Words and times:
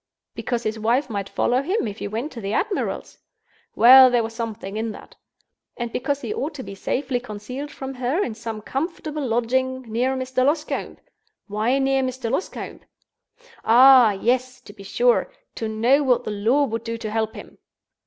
Because 0.33 0.63
his 0.63 0.79
wife 0.79 1.11
might 1.11 1.29
follow 1.29 1.61
him, 1.61 1.87
if 1.87 1.99
he 1.99 2.07
went 2.07 2.31
to 2.31 2.41
the 2.41 2.53
admiral's? 2.53 3.19
Well, 3.75 4.09
there 4.09 4.23
was 4.23 4.33
something 4.33 4.75
in 4.75 4.93
that. 4.93 5.15
And 5.77 5.91
because 5.91 6.21
he 6.21 6.33
ought 6.33 6.55
to 6.55 6.63
be 6.63 6.73
safely 6.73 7.19
concealed 7.19 7.69
from 7.69 7.93
her, 7.93 8.19
in 8.23 8.33
some 8.33 8.63
comfortable 8.63 9.23
lodging, 9.23 9.83
near 9.83 10.15
Mr. 10.15 10.43
Loscombe? 10.43 10.97
Why 11.45 11.77
near 11.77 12.01
Mr. 12.01 12.31
Loscombe? 12.31 12.79
Ah, 13.63 14.13
yes, 14.13 14.59
to 14.61 14.73
be 14.73 14.81
sure—to 14.81 15.67
know 15.69 16.01
what 16.01 16.23
the 16.23 16.31
law 16.31 16.63
would 16.63 16.83
do 16.83 16.97
to 16.97 17.11
help 17.11 17.35
him. 17.35 17.59